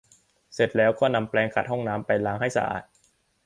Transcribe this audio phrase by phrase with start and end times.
[0.53, 2.83] เสร็จแล้วก็นำแปรงขัดห้องน้ำไปล้างให้สะอาด